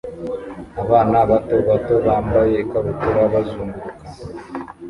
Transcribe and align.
Abana 0.83 1.17
bato 1.29 1.57
bato 1.69 1.93
bambaye 2.05 2.53
ikabutura 2.63 3.19
bazunguruka 3.31 4.03